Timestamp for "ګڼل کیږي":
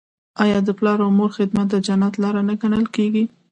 2.61-3.23